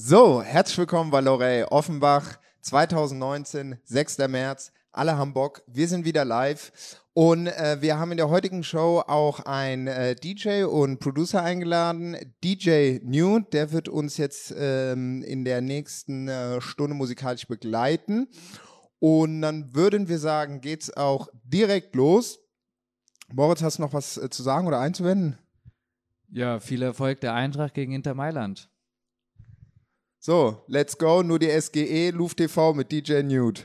So, 0.00 0.42
herzlich 0.42 0.78
willkommen 0.78 1.10
bei 1.10 1.20
Lorey 1.20 1.64
Offenbach 1.64 2.38
2019, 2.60 3.78
6. 3.82 4.18
März. 4.28 4.72
Alle 4.92 5.18
haben 5.18 5.34
Bock. 5.34 5.64
Wir 5.66 5.88
sind 5.88 6.04
wieder 6.04 6.24
live 6.24 6.70
und 7.14 7.48
äh, 7.48 7.78
wir 7.80 7.98
haben 7.98 8.12
in 8.12 8.16
der 8.16 8.28
heutigen 8.28 8.62
Show 8.62 9.02
auch 9.04 9.40
einen 9.40 9.88
äh, 9.88 10.14
DJ 10.14 10.62
und 10.62 11.00
Producer 11.00 11.42
eingeladen, 11.42 12.16
DJ 12.44 13.00
New. 13.02 13.40
Der 13.40 13.72
wird 13.72 13.88
uns 13.88 14.18
jetzt 14.18 14.54
ähm, 14.56 15.24
in 15.24 15.44
der 15.44 15.62
nächsten 15.62 16.28
äh, 16.28 16.60
Stunde 16.60 16.94
musikalisch 16.94 17.48
begleiten. 17.48 18.28
Und 19.00 19.42
dann 19.42 19.74
würden 19.74 20.06
wir 20.06 20.20
sagen, 20.20 20.60
geht's 20.60 20.96
auch 20.96 21.26
direkt 21.42 21.96
los. 21.96 22.38
Moritz, 23.32 23.64
hast 23.64 23.78
du 23.78 23.82
noch 23.82 23.94
was 23.94 24.16
äh, 24.16 24.30
zu 24.30 24.44
sagen 24.44 24.68
oder 24.68 24.78
einzuwenden? 24.78 25.38
Ja, 26.30 26.60
viel 26.60 26.82
Erfolg 26.82 27.20
der 27.20 27.34
Eintracht 27.34 27.74
gegen 27.74 27.90
Inter 27.90 28.14
Mailand. 28.14 28.70
So, 30.20 30.64
let's 30.66 30.96
go. 30.96 31.22
Nur 31.22 31.38
die 31.38 31.50
SGE, 31.60 32.10
Luft 32.10 32.38
TV 32.38 32.74
mit 32.74 32.90
DJ 32.90 33.22
Nude. 33.22 33.62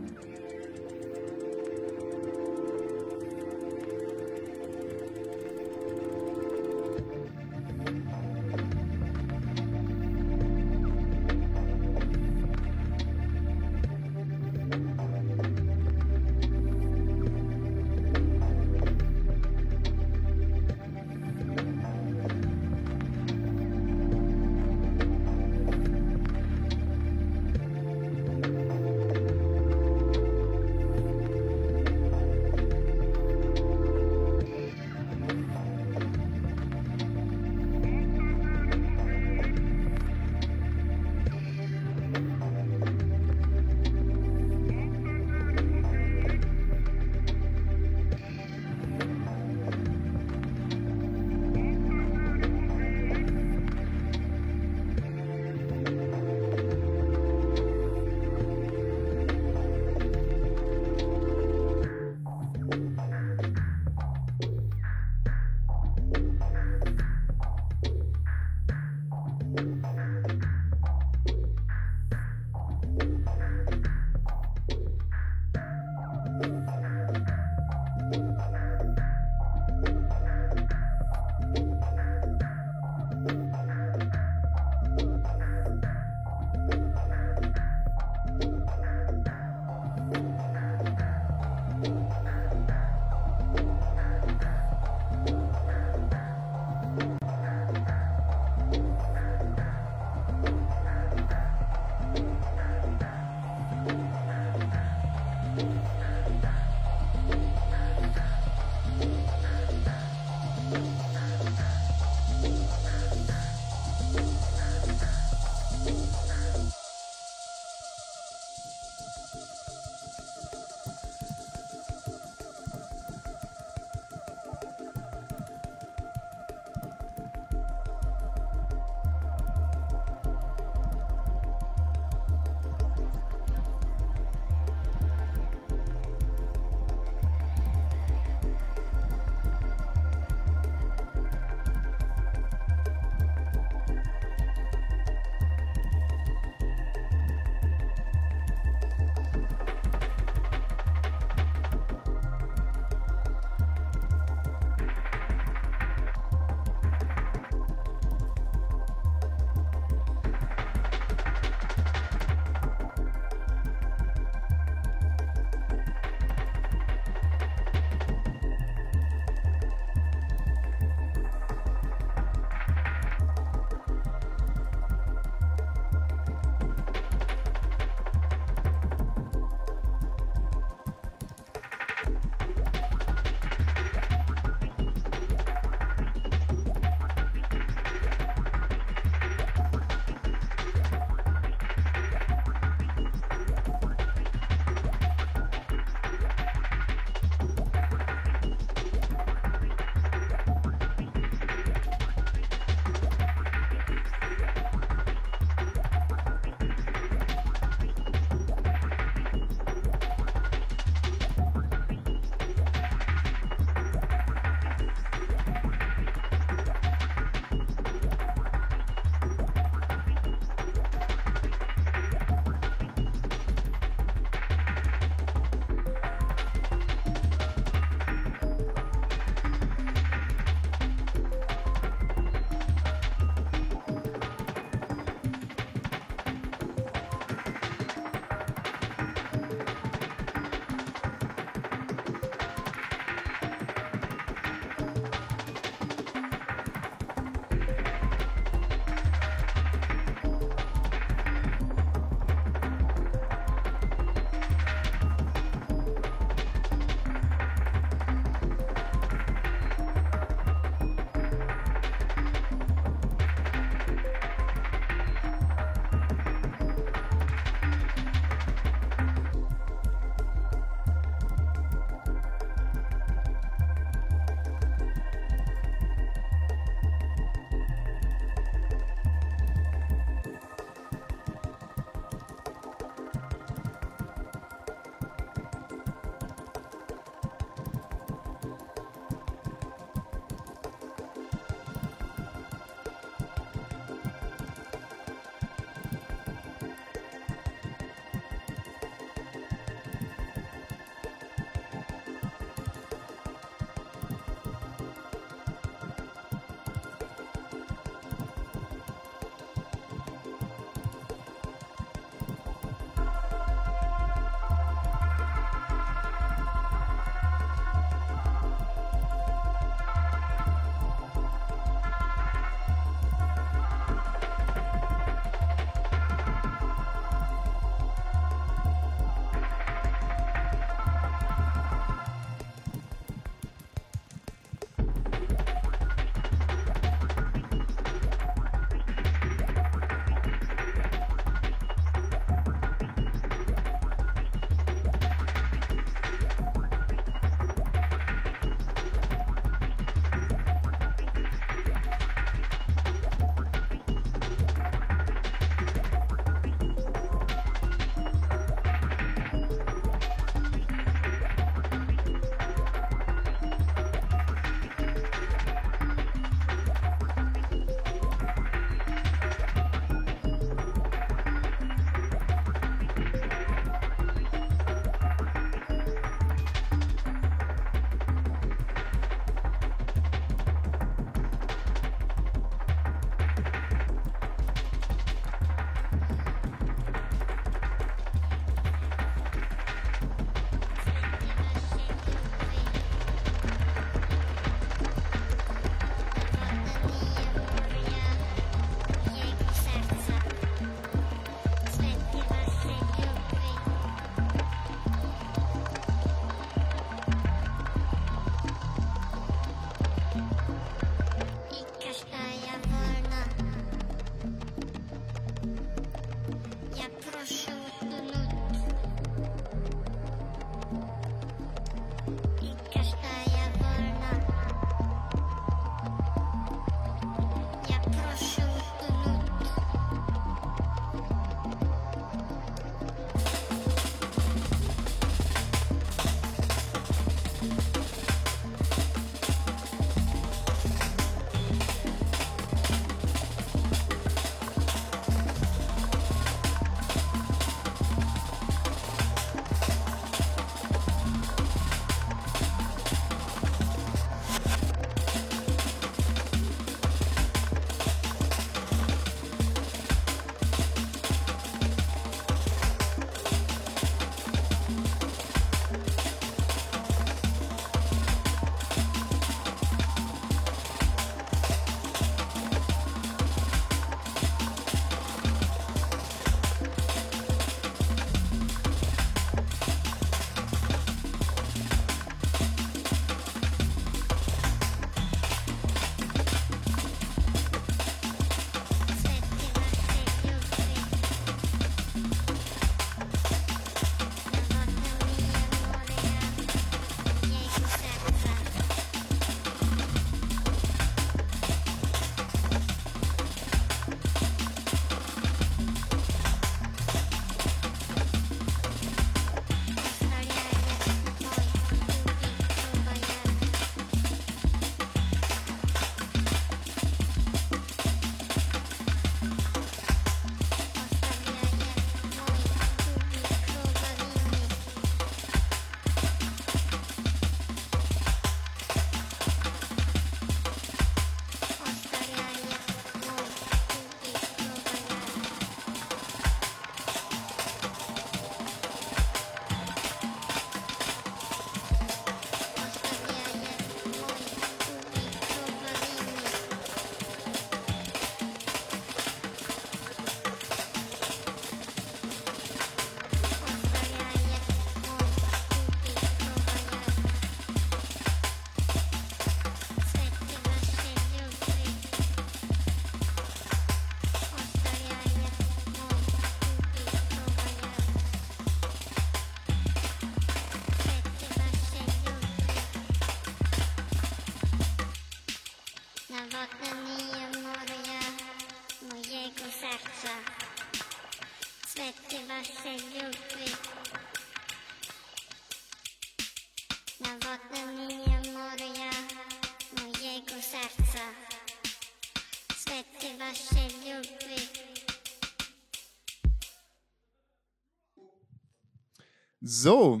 So. 599.62 600.00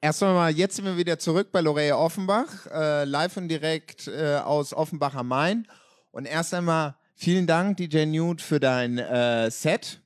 Erstmal 0.00 0.34
mal, 0.34 0.50
jetzt 0.50 0.74
sind 0.74 0.86
wir 0.86 0.96
wieder 0.96 1.20
zurück 1.20 1.52
bei 1.52 1.60
Lorea 1.60 1.94
Offenbach, 1.94 2.66
äh, 2.66 3.04
live 3.04 3.36
und 3.36 3.46
direkt 3.46 4.08
äh, 4.08 4.38
aus 4.38 4.74
Offenbach 4.74 5.14
am 5.14 5.28
Main. 5.28 5.68
Und 6.10 6.24
erst 6.24 6.52
einmal 6.52 6.96
vielen 7.14 7.46
Dank, 7.46 7.76
DJ 7.76 8.06
Newt, 8.06 8.42
für 8.42 8.58
dein 8.58 8.98
äh, 8.98 9.52
Set. 9.52 10.02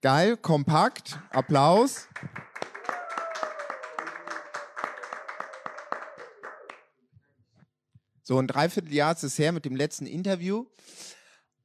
Geil, 0.00 0.38
kompakt, 0.38 1.18
Applaus. 1.28 2.08
So 8.22 8.38
ein 8.38 8.46
Dreivierteljahr 8.46 9.12
ist 9.12 9.22
es 9.22 9.38
her 9.38 9.52
mit 9.52 9.66
dem 9.66 9.76
letzten 9.76 10.06
Interview. 10.06 10.64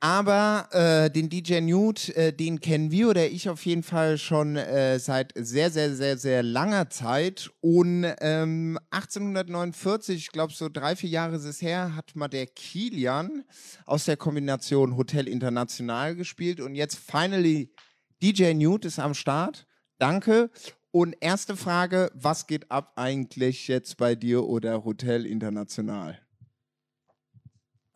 Aber 0.06 0.68
äh, 0.72 1.10
den 1.10 1.30
DJ 1.30 1.62
Newt, 1.62 2.10
äh, 2.10 2.32
den 2.32 2.60
kennen 2.60 2.92
wir 2.92 3.10
oder 3.10 3.26
ich 3.26 3.50
auf 3.50 3.66
jeden 3.66 3.82
Fall 3.82 4.20
schon 4.20 4.56
äh, 4.56 5.00
seit 5.00 5.34
sehr, 5.34 5.72
sehr, 5.72 5.96
sehr, 5.96 6.16
sehr 6.20 6.44
langer 6.44 6.92
Zeit. 6.92 7.50
Und 7.60 8.06
ähm, 8.20 8.78
1849, 8.92 10.16
ich 10.16 10.32
glaube 10.32 10.54
so 10.54 10.70
drei, 10.70 10.96
vier 10.96 11.10
Jahre 11.10 11.38
ist 11.38 11.46
es 11.46 11.60
her, 11.60 11.96
hat 11.96 12.16
mal 12.16 12.28
der 12.28 12.46
Kilian 12.46 13.46
aus 13.88 14.06
der 14.06 14.16
Kombination 14.16 14.96
Hotel 14.96 15.28
International 15.28 16.16
gespielt. 16.16 16.60
Und 16.60 16.76
jetzt 16.76 17.00
finally 17.00 17.74
DJ 18.22 18.54
Newt 18.54 18.86
ist 18.86 19.00
am 19.00 19.16
Start. 19.16 19.66
Danke. 19.98 20.52
Und 20.92 21.16
erste 21.20 21.58
Frage, 21.58 22.12
was 22.14 22.46
geht 22.46 22.70
ab 22.70 22.94
eigentlich 22.96 23.68
jetzt 23.68 23.98
bei 23.98 24.14
dir 24.14 24.44
oder 24.44 24.86
Hotel 24.86 25.26
International? 25.26 26.20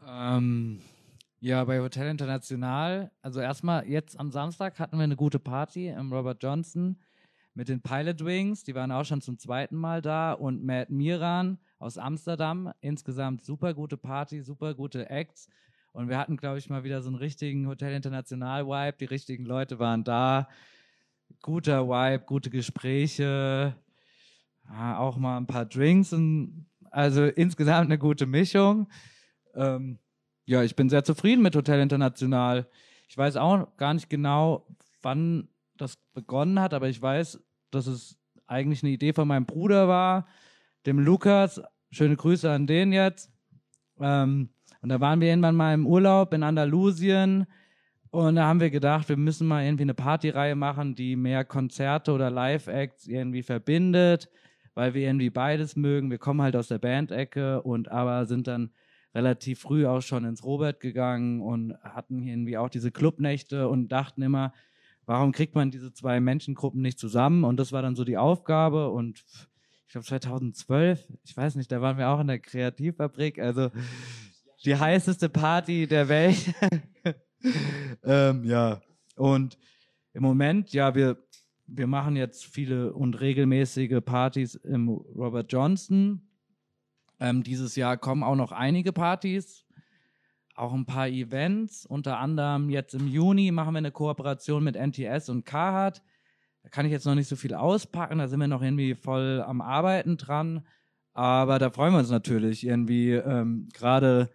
Ähm, 0.08 0.82
ja, 1.40 1.64
bei 1.64 1.80
Hotel 1.80 2.10
International, 2.10 3.12
also 3.22 3.40
erstmal 3.40 3.88
jetzt 3.88 4.20
am 4.20 4.32
Samstag 4.32 4.80
hatten 4.80 4.98
wir 4.98 5.04
eine 5.04 5.16
gute 5.16 5.40
Party 5.40 5.88
im 5.88 6.12
Robert 6.12 6.44
Johnson 6.44 7.00
mit 7.54 7.68
den 7.68 7.82
Pilot 7.82 8.24
Wings, 8.24 8.64
die 8.64 8.76
waren 8.76 8.92
auch 8.92 9.04
schon 9.04 9.22
zum 9.22 9.38
zweiten 9.38 9.76
Mal 9.76 10.02
da 10.02 10.34
und 10.34 10.64
Matt 10.64 10.90
Miran 10.90 11.58
aus 11.78 11.98
Amsterdam. 11.98 12.72
Insgesamt 12.80 13.44
super 13.44 13.74
gute 13.74 13.98
Party, 13.98 14.42
super 14.42 14.74
gute 14.74 15.10
Acts. 15.10 15.50
Und 15.92 16.08
wir 16.08 16.18
hatten, 16.18 16.38
glaube 16.38 16.60
ich, 16.60 16.70
mal 16.70 16.84
wieder 16.84 17.02
so 17.02 17.10
einen 17.10 17.18
richtigen 17.18 17.68
Hotel 17.68 17.94
International 17.94 18.66
Vibe. 18.66 18.98
Die 19.00 19.06
richtigen 19.06 19.46
Leute 19.46 19.80
waren 19.80 20.04
da. 20.04 20.48
Guter 21.42 21.88
Vibe, 21.88 22.26
gute 22.26 22.50
Gespräche, 22.50 23.76
auch 24.70 25.18
mal 25.18 25.38
ein 25.38 25.48
paar 25.48 25.66
Drinks. 25.66 26.14
Und, 26.14 26.68
also 26.92 27.26
insgesamt 27.26 27.88
eine 27.88 27.98
gute 27.98 28.26
Mischung. 28.26 28.88
Ähm, 29.54 30.00
ja, 30.50 30.64
ich 30.64 30.76
bin 30.76 30.90
sehr 30.90 31.04
zufrieden 31.04 31.44
mit 31.44 31.56
Hotel 31.56 31.80
International. 31.80 32.68
Ich 33.08 33.16
weiß 33.16 33.38
auch 33.38 33.78
gar 33.78 33.94
nicht 33.94 34.10
genau, 34.10 34.66
wann 35.04 35.48
das 35.78 35.98
begonnen 36.16 36.60
hat, 36.60 36.74
aber 36.74 36.90
ich 36.90 37.00
weiß, 37.00 37.40
dass 37.70 37.86
es 37.86 38.18
eigentlich 38.48 38.82
eine 38.82 38.92
Idee 38.92 39.14
von 39.14 39.28
meinem 39.28 39.46
Bruder 39.46 39.88
war, 39.88 40.26
dem 40.88 40.98
Lukas. 40.98 41.62
Schöne 41.92 42.16
Grüße 42.16 42.50
an 42.50 42.66
den 42.66 42.92
jetzt. 42.92 43.32
Ähm, 44.00 44.50
und 44.82 44.90
da 44.90 45.00
waren 45.00 45.22
wir 45.22 45.28
irgendwann 45.28 45.56
mal 45.56 45.76
im 45.76 45.86
Urlaub 45.86 46.34
in 46.34 46.42
Andalusien 46.42 47.46
und 48.10 48.36
da 48.36 48.46
haben 48.48 48.60
wir 48.60 48.72
gedacht, 48.72 49.08
wir 49.08 49.18
müssen 49.18 49.48
mal 49.48 49.64
irgendwie 49.64 49.84
eine 49.84 49.94
Partyreihe 49.94 50.56
machen, 50.56 50.96
die 50.96 51.16
mehr 51.16 51.46
Konzerte 51.46 52.12
oder 52.12 52.32
Live-Acts 52.32 53.06
irgendwie 53.06 53.44
verbindet, 53.44 54.32
weil 54.74 54.96
wir 54.96 55.06
irgendwie 55.06 55.30
beides 55.30 55.76
mögen. 55.76 56.10
Wir 56.10 56.18
kommen 56.18 56.42
halt 56.42 56.56
aus 56.56 56.70
der 56.70 56.80
Bandecke 56.80 57.62
und 57.62 57.92
aber 57.92 58.26
sind 58.26 58.48
dann 58.48 58.72
relativ 59.14 59.60
früh 59.60 59.86
auch 59.86 60.02
schon 60.02 60.26
ins 60.26 60.44
Robert 60.44 60.80
gegangen 60.80 61.42
und 61.42 61.74
hatten 61.84 62.22
irgendwie 62.24 62.58
auch 62.58 62.70
diese 62.70 62.92
Clubnächte 62.92 63.68
und 63.68 63.90
dachten 63.90 64.22
immer, 64.22 64.54
warum 65.06 65.32
kriegt 65.32 65.56
man 65.56 65.72
diese 65.72 65.92
zwei 65.92 66.20
Menschengruppen 66.20 66.82
nicht 66.82 67.00
zusammen? 67.00 67.44
Und 67.44 67.58
das 67.58 67.72
war 67.72 67.82
dann 67.82 67.96
so 67.96 68.04
die 68.04 68.18
Aufgabe 68.18 68.90
und 68.90 69.24
ich 69.88 69.94
glaube 69.94 70.06
2012, 70.06 71.08
ich 71.24 71.36
weiß 71.36 71.56
nicht, 71.56 71.72
da 71.72 71.82
waren 71.82 71.98
wir 71.98 72.10
auch 72.10 72.20
in 72.20 72.28
der 72.28 72.38
Kreativfabrik, 72.38 73.40
also 73.40 73.72
die 74.64 74.76
heißeste 74.76 75.30
Party 75.30 75.88
der 75.88 76.08
Welt. 76.10 76.54
ähm, 78.04 78.44
ja, 78.44 78.82
und 79.16 79.58
im 80.14 80.22
Moment, 80.22 80.74
ja, 80.74 80.94
wir, 80.94 81.18
wir 81.66 81.88
machen 81.88 82.16
jetzt 82.16 82.46
viele 82.46 82.94
und 82.94 83.20
regelmäßige 83.20 84.00
Partys 84.06 84.56
im 84.56 84.90
Robert 84.90 85.52
Johnson. 85.52 86.29
Ähm, 87.20 87.44
dieses 87.44 87.76
Jahr 87.76 87.98
kommen 87.98 88.24
auch 88.24 88.36
noch 88.36 88.52
einige 88.52 88.94
Partys, 88.94 89.66
auch 90.56 90.74
ein 90.74 90.86
paar 90.86 91.08
Events. 91.08 91.86
Unter 91.86 92.18
anderem 92.18 92.70
jetzt 92.70 92.94
im 92.94 93.08
Juni 93.08 93.52
machen 93.52 93.74
wir 93.74 93.80
eine 93.80 93.92
Kooperation 93.92 94.64
mit 94.64 94.76
NTS 94.76 95.30
und 95.30 95.46
Carhartt. 95.46 96.02
Da 96.64 96.70
kann 96.70 96.86
ich 96.86 96.92
jetzt 96.92 97.06
noch 97.06 97.16
nicht 97.16 97.28
so 97.28 97.36
viel 97.36 97.54
auspacken, 97.54 98.20
da 98.20 98.28
sind 98.28 98.40
wir 98.40 98.48
noch 98.48 98.62
irgendwie 98.62 98.96
voll 98.96 99.44
am 99.46 99.62
Arbeiten 99.62 100.18
dran. 100.18 100.66
Aber 101.14 101.60
da 101.60 101.70
freuen 101.70 101.94
wir 101.94 102.00
uns 102.00 102.12
natürlich 102.12 102.66
irgendwie 102.66 103.12
ähm, 103.12 103.68
gerade 103.74 104.30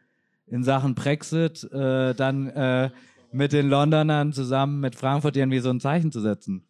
in 0.47 0.65
Sachen 0.65 0.95
Brexit 0.95 1.65
äh, 1.73 2.15
dann 2.15 2.49
äh, 2.49 2.91
mit 3.33 3.53
den 3.53 3.69
Londonern 3.69 4.33
zusammen 4.33 4.81
mit 4.81 4.95
Frankfurt 4.95 5.37
irgendwie 5.37 5.61
so 5.61 5.71
ein 5.71 5.81
Zeichen 5.81 6.13
zu 6.13 6.21
setzen. 6.21 6.67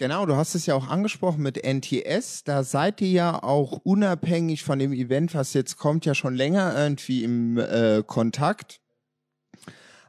Genau, 0.00 0.24
du 0.24 0.34
hast 0.34 0.54
es 0.54 0.64
ja 0.64 0.74
auch 0.74 0.88
angesprochen 0.88 1.42
mit 1.42 1.62
NTS. 1.62 2.44
Da 2.44 2.64
seid 2.64 3.02
ihr 3.02 3.10
ja 3.10 3.42
auch 3.42 3.72
unabhängig 3.84 4.64
von 4.64 4.78
dem 4.78 4.94
Event, 4.94 5.34
was 5.34 5.52
jetzt 5.52 5.76
kommt, 5.76 6.06
ja 6.06 6.14
schon 6.14 6.34
länger 6.34 6.74
irgendwie 6.74 7.22
im 7.22 7.58
äh, 7.58 8.02
Kontakt. 8.06 8.80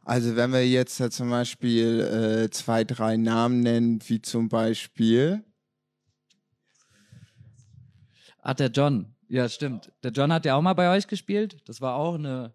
Also 0.05 0.37
wenn 0.37 0.53
wir 0.53 0.65
jetzt 0.65 0.97
ja 1.01 1.09
zum 1.09 1.29
Beispiel 1.29 1.99
äh, 1.99 2.49
zwei, 2.51 2.85
drei 2.85 3.17
Namen 3.17 3.59
nennen, 3.59 3.99
wie 4.07 4.21
zum 4.21 4.47
Beispiel. 4.47 5.43
Ach, 8.41 8.53
der 8.53 8.69
John. 8.69 9.13
Ja, 9.27 9.49
stimmt. 9.49 9.91
Der 10.03 10.11
John 10.11 10.31
hat 10.31 10.45
ja 10.45 10.55
auch 10.55 10.61
mal 10.61 10.71
bei 10.71 10.89
euch 10.95 11.05
gespielt. 11.05 11.57
Das 11.67 11.81
war 11.81 11.95
auch 11.95 12.15
eine, 12.15 12.53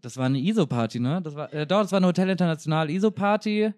das 0.00 0.16
war 0.16 0.26
eine 0.26 0.40
ISO-Party, 0.40 0.98
ne? 0.98 1.22
Das 1.22 1.36
war, 1.36 1.54
äh, 1.54 1.64
doch, 1.64 1.82
das 1.82 1.92
war 1.92 1.98
eine 1.98 2.08
Hotel 2.08 2.28
International 2.28 2.90
ISO-Party. 2.90 3.72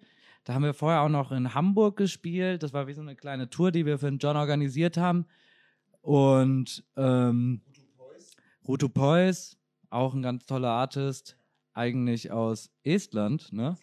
Da 0.45 0.55
haben 0.55 0.62
wir 0.62 0.74
vorher 0.74 1.01
auch 1.01 1.09
noch 1.09 1.32
in 1.32 1.55
Hamburg 1.55 1.97
gespielt. 1.97 2.62
Das 2.62 2.72
war 2.72 2.86
wie 2.86 2.92
so 2.92 3.01
eine 3.01 3.16
kleine 3.16 3.49
Tour, 3.49 3.72
die 3.72 3.86
wir 3.86 3.99
für 3.99 4.11
den 4.11 4.18
John 4.18 4.36
organisiert 4.36 4.97
haben. 4.97 5.26
Und 6.03 6.84
ähm, 6.97 7.62
Rutu 8.68 8.90
Pois, 8.90 9.57
auch 9.88 10.14
ein 10.14 10.22
ganz 10.22 10.45
toller 10.45 10.70
Artist, 10.70 11.38
eigentlich 11.72 12.30
aus 12.30 12.70
Estland, 12.82 13.53
ne? 13.53 13.76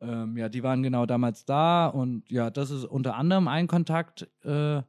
Ähm, 0.00 0.36
ja, 0.36 0.48
die 0.48 0.64
waren 0.64 0.82
genau 0.82 1.06
damals 1.06 1.44
da 1.44 1.86
und 1.86 2.28
ja, 2.28 2.50
das 2.50 2.70
ist 2.70 2.84
unter 2.84 3.14
anderem 3.14 3.46
ein 3.46 3.68
Kontakt 3.68 4.28
äh, 4.42 4.82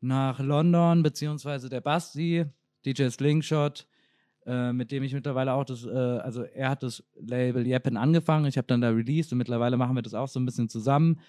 nach 0.00 0.38
London, 0.38 1.02
beziehungsweise 1.02 1.70
der 1.70 1.80
Basti, 1.80 2.44
DJ 2.84 3.08
Slingshot, 3.08 3.86
äh, 4.46 4.72
mit 4.72 4.90
dem 4.90 5.02
ich 5.02 5.14
mittlerweile 5.14 5.52
auch 5.52 5.64
das, 5.64 5.84
äh, 5.84 5.90
also 5.90 6.42
er 6.42 6.70
hat 6.70 6.82
das 6.82 7.02
Label 7.14 7.66
Jeppen 7.66 7.96
angefangen, 7.96 8.46
ich 8.46 8.56
habe 8.56 8.66
dann 8.66 8.80
da 8.80 8.90
released 8.90 9.32
und 9.32 9.38
mittlerweile 9.38 9.76
machen 9.76 9.96
wir 9.96 10.02
das 10.02 10.14
auch 10.14 10.28
so 10.28 10.40
ein 10.40 10.46
bisschen 10.46 10.68
zusammen. 10.68 11.20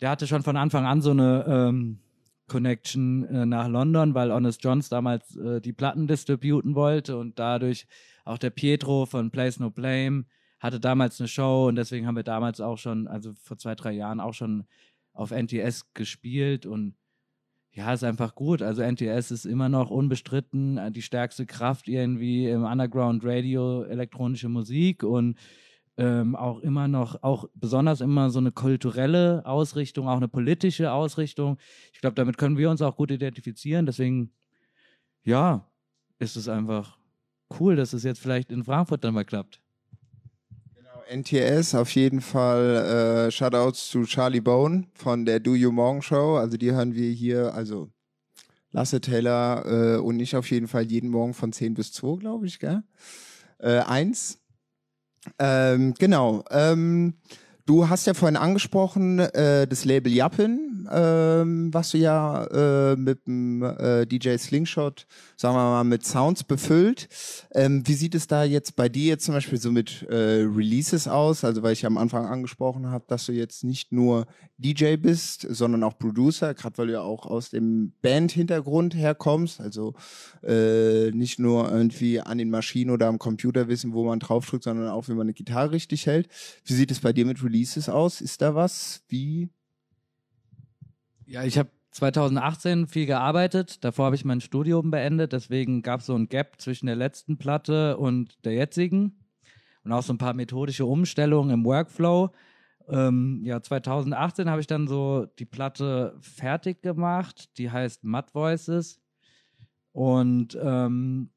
Der 0.00 0.10
hatte 0.10 0.26
schon 0.26 0.42
von 0.42 0.56
Anfang 0.56 0.84
an 0.86 1.00
so 1.00 1.10
eine 1.10 1.44
ähm, 1.46 2.00
Connection 2.46 3.24
äh, 3.24 3.46
nach 3.46 3.68
London, 3.68 4.14
weil 4.14 4.32
Honest 4.32 4.62
Johns 4.62 4.88
damals 4.88 5.36
äh, 5.36 5.60
die 5.60 5.72
Platten 5.72 6.06
distributen 6.06 6.74
wollte 6.74 7.16
und 7.16 7.38
dadurch 7.38 7.86
auch 8.24 8.38
der 8.38 8.50
Pietro 8.50 9.06
von 9.06 9.30
Place 9.30 9.60
No 9.60 9.70
Blame 9.70 10.24
hatte 10.60 10.80
damals 10.80 11.20
eine 11.20 11.28
Show 11.28 11.68
und 11.68 11.76
deswegen 11.76 12.06
haben 12.06 12.16
wir 12.16 12.22
damals 12.22 12.60
auch 12.60 12.78
schon, 12.78 13.06
also 13.06 13.32
vor 13.34 13.58
zwei, 13.58 13.74
drei 13.74 13.92
Jahren 13.92 14.20
auch 14.20 14.34
schon 14.34 14.64
auf 15.12 15.30
NTS 15.30 15.92
gespielt 15.94 16.66
und 16.66 16.94
ja, 17.74 17.92
ist 17.92 18.04
einfach 18.04 18.36
gut. 18.36 18.62
Also 18.62 18.82
NTS 18.82 19.32
ist 19.32 19.44
immer 19.44 19.68
noch 19.68 19.90
unbestritten 19.90 20.78
äh, 20.78 20.92
die 20.92 21.02
stärkste 21.02 21.44
Kraft 21.44 21.88
irgendwie 21.88 22.48
im 22.48 22.62
Underground 22.62 23.24
Radio, 23.24 23.82
elektronische 23.82 24.48
Musik 24.48 25.02
und 25.02 25.36
ähm, 25.96 26.36
auch 26.36 26.60
immer 26.60 26.86
noch, 26.88 27.22
auch 27.22 27.46
besonders 27.54 28.00
immer 28.00 28.30
so 28.30 28.38
eine 28.38 28.52
kulturelle 28.52 29.44
Ausrichtung, 29.44 30.08
auch 30.08 30.16
eine 30.16 30.28
politische 30.28 30.92
Ausrichtung. 30.92 31.58
Ich 31.92 32.00
glaube, 32.00 32.14
damit 32.14 32.38
können 32.38 32.58
wir 32.58 32.70
uns 32.70 32.80
auch 32.80 32.96
gut 32.96 33.10
identifizieren. 33.10 33.86
Deswegen, 33.86 34.32
ja, 35.24 35.68
ist 36.18 36.36
es 36.36 36.48
einfach 36.48 36.96
cool, 37.58 37.74
dass 37.76 37.92
es 37.92 38.04
jetzt 38.04 38.20
vielleicht 38.20 38.52
in 38.52 38.64
Frankfurt 38.64 39.02
dann 39.02 39.14
mal 39.14 39.24
klappt. 39.24 39.63
NTS 41.10 41.74
auf 41.74 41.90
jeden 41.94 42.20
Fall 42.20 43.26
äh, 43.26 43.30
Shoutouts 43.30 43.88
zu 43.88 44.04
Charlie 44.04 44.40
Bone 44.40 44.86
von 44.94 45.24
der 45.24 45.40
Do 45.40 45.54
You 45.54 45.72
Morning 45.72 46.02
Show. 46.02 46.36
Also 46.36 46.56
die 46.56 46.72
hören 46.72 46.94
wir 46.94 47.10
hier, 47.10 47.54
also 47.54 47.90
Lasse 48.70 49.00
Taylor 49.00 49.64
äh, 49.66 49.96
und 49.98 50.18
ich 50.18 50.34
auf 50.34 50.50
jeden 50.50 50.66
Fall 50.66 50.82
jeden 50.82 51.10
Morgen 51.10 51.32
von 51.32 51.52
10 51.52 51.74
bis 51.74 51.92
2, 51.92 52.18
glaube 52.18 52.46
ich, 52.46 52.58
gell? 52.58 52.82
Äh, 53.58 53.78
eins. 53.78 54.40
Ähm, 55.38 55.94
genau. 55.98 56.44
Ähm, 56.50 57.14
du 57.66 57.88
hast 57.88 58.06
ja 58.06 58.14
vorhin 58.14 58.36
angesprochen, 58.36 59.20
äh, 59.20 59.68
das 59.68 59.84
Label 59.84 60.12
Jappin, 60.12 60.73
ähm, 60.92 61.72
was 61.72 61.90
du 61.90 61.98
ja 61.98 62.44
äh, 62.44 62.96
mit 62.96 63.26
dem 63.26 63.62
äh, 63.62 64.06
DJ 64.06 64.36
Slingshot, 64.36 65.06
sagen 65.36 65.56
wir 65.56 65.62
mal, 65.62 65.84
mit 65.84 66.04
Sounds 66.04 66.44
befüllt. 66.44 67.08
Ähm, 67.52 67.86
wie 67.86 67.94
sieht 67.94 68.14
es 68.14 68.26
da 68.26 68.44
jetzt 68.44 68.76
bei 68.76 68.88
dir 68.88 69.06
jetzt 69.06 69.24
zum 69.24 69.34
Beispiel 69.34 69.60
so 69.60 69.70
mit 69.70 70.02
äh, 70.08 70.42
Releases 70.42 71.08
aus? 71.08 71.44
Also, 71.44 71.62
weil 71.62 71.72
ich 71.72 71.82
ja 71.82 71.88
am 71.88 71.98
Anfang 71.98 72.26
angesprochen 72.26 72.90
habe, 72.90 73.04
dass 73.08 73.26
du 73.26 73.32
jetzt 73.32 73.64
nicht 73.64 73.92
nur 73.92 74.26
DJ 74.56 74.96
bist, 74.96 75.46
sondern 75.48 75.82
auch 75.82 75.98
Producer, 75.98 76.54
gerade 76.54 76.78
weil 76.78 76.86
du 76.86 76.92
ja 76.92 77.00
auch 77.00 77.26
aus 77.26 77.50
dem 77.50 77.92
Band-Hintergrund 78.02 78.94
herkommst. 78.94 79.60
Also 79.60 79.94
äh, 80.42 81.10
nicht 81.10 81.38
nur 81.38 81.70
irgendwie 81.70 82.20
an 82.20 82.38
den 82.38 82.50
Maschinen 82.50 82.90
oder 82.90 83.08
am 83.08 83.18
Computer 83.18 83.68
wissen, 83.68 83.92
wo 83.92 84.04
man 84.04 84.20
draufdrückt, 84.20 84.64
sondern 84.64 84.88
auch, 84.88 85.08
wie 85.08 85.12
man 85.12 85.22
eine 85.22 85.34
Gitarre 85.34 85.72
richtig 85.72 86.06
hält. 86.06 86.28
Wie 86.64 86.74
sieht 86.74 86.90
es 86.90 87.00
bei 87.00 87.12
dir 87.12 87.26
mit 87.26 87.42
Releases 87.42 87.88
aus? 87.88 88.20
Ist 88.20 88.42
da 88.42 88.54
was? 88.54 89.02
Wie? 89.08 89.50
Ja, 91.26 91.44
ich 91.44 91.58
habe 91.58 91.70
2018 91.92 92.86
viel 92.86 93.06
gearbeitet. 93.06 93.84
Davor 93.84 94.06
habe 94.06 94.16
ich 94.16 94.24
mein 94.24 94.40
Studium 94.40 94.90
beendet. 94.90 95.32
Deswegen 95.32 95.82
gab 95.82 96.00
es 96.00 96.06
so 96.06 96.14
ein 96.14 96.28
Gap 96.28 96.60
zwischen 96.60 96.86
der 96.86 96.96
letzten 96.96 97.38
Platte 97.38 97.96
und 97.96 98.44
der 98.44 98.52
jetzigen. 98.52 99.20
Und 99.84 99.92
auch 99.92 100.02
so 100.02 100.12
ein 100.12 100.18
paar 100.18 100.34
methodische 100.34 100.86
Umstellungen 100.86 101.50
im 101.50 101.64
Workflow. 101.64 102.30
Ähm, 102.88 103.42
ja, 103.44 103.62
2018 103.62 104.50
habe 104.50 104.60
ich 104.60 104.66
dann 104.66 104.88
so 104.88 105.26
die 105.38 105.46
Platte 105.46 106.16
fertig 106.20 106.82
gemacht. 106.82 107.56
Die 107.58 107.70
heißt 107.70 108.04
Mud 108.04 108.34
Voices. 108.34 109.00
Und 109.92 110.58
ähm, 110.60 111.30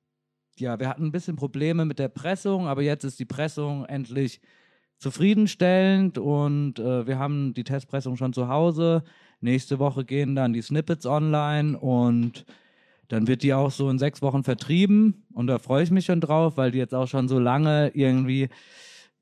ja, 0.58 0.80
wir 0.80 0.90
hatten 0.90 1.06
ein 1.06 1.12
bisschen 1.12 1.36
Probleme 1.36 1.86
mit 1.86 2.00
der 2.00 2.10
Pressung, 2.10 2.68
aber 2.68 2.82
jetzt 2.82 3.04
ist 3.04 3.20
die 3.20 3.26
Pressung 3.26 3.86
endlich 3.86 4.42
zufriedenstellend 5.00 6.18
und 6.18 6.80
äh, 6.80 7.06
wir 7.06 7.20
haben 7.20 7.54
die 7.54 7.64
Testpressung 7.64 8.18
schon 8.18 8.34
zu 8.34 8.48
Hause. 8.48 9.04
Nächste 9.41 9.80
Woche 9.80 10.04
gehen 10.04 10.36
dann 10.36 10.54
die 10.54 10.62
Snippets 10.62 11.06
online 11.06 11.78
und 11.78 12.45
dann 13.08 13.28
wird 13.28 13.43
die 13.43 13.54
auch 13.54 13.72
so 13.72 13.89
in 13.89 14.00
sechs 14.00 14.22
Wochen 14.22 14.43
vertrieben 14.43 15.26
und 15.34 15.48
da 15.48 15.60
freue 15.60 15.84
ich 15.84 15.91
mich 15.91 16.06
schon 16.06 16.22
drauf, 16.22 16.58
weil 16.58 16.72
die 16.72 16.80
jetzt 16.80 16.95
auch 16.95 17.08
schon 17.08 17.28
so 17.28 17.39
lange 17.39 17.91
irgendwie, 17.93 18.50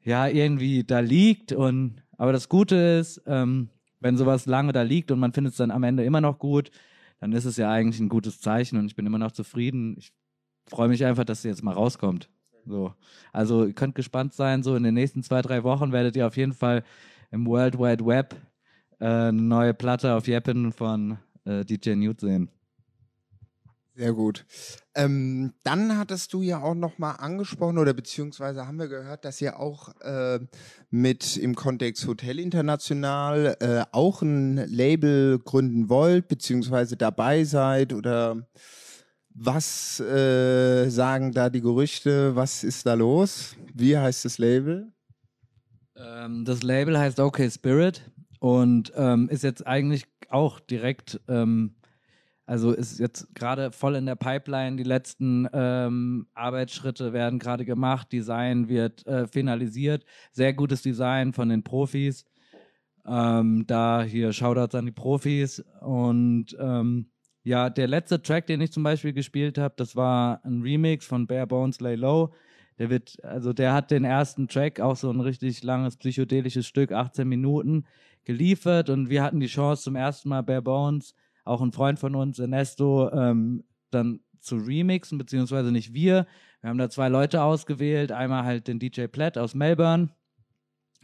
ja, 0.03 0.28
irgendwie 0.28 0.84
da 0.84 0.99
liegt 0.99 1.51
und 1.51 2.01
aber 2.17 2.32
das 2.32 2.47
Gute 2.47 2.76
ist, 2.76 3.21
ähm, 3.28 3.69
wenn 3.99 4.17
sowas 4.17 4.45
lange 4.45 4.71
da 4.71 4.82
liegt 4.82 5.11
und 5.11 5.19
man 5.19 5.34
findet 5.34 5.51
es 5.51 5.57
dann 5.57 5.71
am 5.71 5.84
Ende 5.84 6.03
immer 6.03 6.21
noch 6.21 6.39
gut, 6.39 6.71
dann 7.19 7.34
ist 7.34 7.45
es 7.45 7.57
ja 7.57 7.71
eigentlich 7.71 7.99
ein 7.99 8.09
gutes 8.09 8.39
Zeichen 8.39 8.78
und 8.78 8.86
ich 8.86 8.95
bin 8.95 9.05
immer 9.05 9.17
noch 9.17 9.32
zufrieden. 9.32 9.95
Ich 9.97 10.13
freue 10.67 10.88
mich 10.88 11.03
einfach, 11.05 11.26
dass 11.26 11.41
sie 11.41 11.49
jetzt 11.49 11.63
mal 11.63 11.73
rauskommt. 11.73 12.30
So. 12.66 12.93
Also 13.32 13.66
ihr 13.66 13.74
könnt 13.74 13.95
gespannt 13.95 14.34
sein, 14.34 14.63
so 14.63 14.76
in 14.76 14.84
den 14.84 14.93
nächsten 14.93 15.24
zwei, 15.24 15.41
drei 15.41 15.63
Wochen 15.63 15.91
werdet 15.91 16.16
ihr 16.16 16.28
auf 16.28 16.38
jeden 16.38 16.53
Fall 16.53 16.84
im 17.32 17.45
World 17.45 17.78
Wide 17.78 18.05
Web 18.05 18.36
äh, 18.99 19.05
eine 19.05 19.41
neue 19.41 19.74
Platte 19.74 20.13
auf 20.13 20.28
Jeppen 20.28 20.72
von 20.72 21.18
äh, 21.45 21.63
DJ 21.66 21.95
Newt 21.95 22.22
sehen. 22.22 22.49
Sehr 23.97 24.11
gut. 24.11 24.45
Ähm, 24.93 25.53
dann 25.63 25.97
hattest 25.97 26.34
du 26.34 26.41
ja 26.41 26.61
auch 26.61 26.74
noch 26.76 26.97
mal 26.97 27.13
angesprochen 27.13 27.78
oder 27.78 27.93
beziehungsweise 27.93 28.68
haben 28.68 28.78
wir 28.78 28.89
gehört, 28.89 29.24
dass 29.24 29.39
ihr 29.39 29.57
auch 29.57 29.95
äh, 30.01 30.39
mit 30.89 31.38
im 31.38 31.55
Kontext 31.55 32.05
Hotel 32.05 32.39
International 32.39 33.55
äh, 33.61 33.86
auch 33.93 34.22
ein 34.22 34.57
Label 34.68 35.39
gründen 35.39 35.88
wollt, 35.88 36.28
beziehungsweise 36.28 36.97
dabei 36.97 37.45
seid 37.45 37.93
oder 37.93 38.45
was 39.36 39.99
äh, 39.99 40.89
sagen 40.89 41.33
da 41.33 41.49
die 41.49 41.61
Gerüchte? 41.61 42.36
Was 42.36 42.63
ist 42.63 42.86
da 42.86 42.93
los? 42.93 43.55
Wie 43.73 43.97
heißt 43.97 44.23
das 44.23 44.38
Label? 44.38 44.91
Ähm, 45.97 46.45
das 46.45 46.63
Label 46.63 46.97
heißt 46.97 47.19
OK 47.19 47.41
Spirit 47.51 48.09
und 48.39 48.93
ähm, 48.95 49.27
ist 49.29 49.43
jetzt 49.43 49.67
eigentlich 49.67 50.05
auch 50.29 50.61
direkt, 50.61 51.19
ähm, 51.27 51.75
also 52.45 52.71
ist 52.71 52.97
jetzt 52.97 53.36
gerade 53.36 53.71
voll 53.71 53.95
in 53.95 54.05
der 54.05 54.15
Pipeline. 54.15 54.77
Die 54.77 54.83
letzten 54.83 55.49
ähm, 55.51 56.27
Arbeitsschritte 56.33 57.11
werden 57.11 57.38
gerade 57.38 57.65
gemacht. 57.65 58.13
Design 58.13 58.69
wird 58.69 59.05
äh, 59.05 59.27
finalisiert. 59.27 60.05
Sehr 60.31 60.53
gutes 60.53 60.81
Design 60.81 61.33
von 61.33 61.49
den 61.49 61.63
Profis. 61.63 62.25
Ähm, 63.05 63.65
da 63.67 64.01
hier 64.01 64.31
Shoutouts 64.31 64.75
an 64.75 64.86
die 64.86 64.91
Profis 64.91 65.63
und 65.81 66.55
ähm, 66.57 67.11
ja, 67.45 67.69
der 67.69 67.87
letzte 67.87 68.21
Track, 68.21 68.47
den 68.47 68.59
ich 68.59 68.71
zum 68.71 68.81
Beispiel 68.81 69.13
gespielt 69.13 69.59
habe, 69.59 69.75
das 69.77 69.95
war 69.95 70.43
ein 70.43 70.63
Remix 70.63 71.05
von 71.05 71.27
Bare 71.27 71.45
Bones 71.45 71.79
Lay 71.79 71.93
Low. 71.93 72.33
Der 72.79 72.89
wird, 72.89 73.23
also 73.23 73.53
der 73.53 73.71
hat 73.71 73.91
den 73.91 74.03
ersten 74.03 74.47
Track, 74.47 74.79
auch 74.79 74.95
so 74.95 75.11
ein 75.11 75.21
richtig 75.21 75.63
langes 75.63 75.95
psychedelisches 75.95 76.65
Stück, 76.65 76.91
18 76.91 77.27
Minuten, 77.27 77.85
geliefert 78.25 78.89
und 78.89 79.09
wir 79.09 79.21
hatten 79.21 79.39
die 79.39 79.45
Chance 79.45 79.83
zum 79.83 79.95
ersten 79.95 80.29
Mal 80.29 80.41
Bare 80.41 80.63
Bones, 80.63 81.13
auch 81.43 81.61
ein 81.61 81.71
Freund 81.71 81.99
von 81.99 82.15
uns, 82.15 82.39
Ernesto, 82.39 83.11
ähm, 83.11 83.63
dann 83.91 84.21
zu 84.39 84.55
remixen, 84.55 85.19
beziehungsweise 85.19 85.71
nicht 85.71 85.93
wir. 85.93 86.25
Wir 86.61 86.69
haben 86.71 86.79
da 86.79 86.89
zwei 86.89 87.09
Leute 87.09 87.43
ausgewählt, 87.43 88.11
einmal 88.11 88.43
halt 88.43 88.67
den 88.67 88.79
DJ 88.79 89.05
Platt 89.05 89.37
aus 89.37 89.53
Melbourne, 89.53 90.09